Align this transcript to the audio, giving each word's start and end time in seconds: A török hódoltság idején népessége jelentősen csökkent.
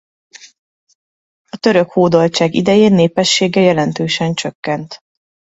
A 1.49 1.57
török 1.57 1.91
hódoltság 1.91 2.53
idején 2.53 2.93
népessége 2.93 3.61
jelentősen 3.61 4.33
csökkent. 4.33 4.99